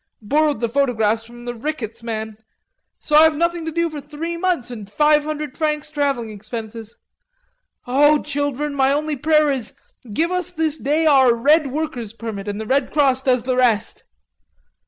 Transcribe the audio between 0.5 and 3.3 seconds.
the photographs from the rickets man. So I